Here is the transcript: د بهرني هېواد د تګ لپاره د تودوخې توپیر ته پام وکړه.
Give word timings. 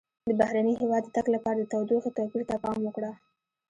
د 0.27 0.31
بهرني 0.39 0.73
هېواد 0.81 1.03
د 1.05 1.09
تګ 1.15 1.25
لپاره 1.35 1.57
د 1.59 1.65
تودوخې 1.71 2.11
توپیر 2.17 2.43
ته 2.49 2.55
پام 2.63 2.77
وکړه. 2.83 3.11